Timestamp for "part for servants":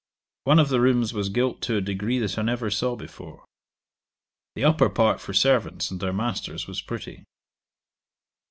4.89-5.91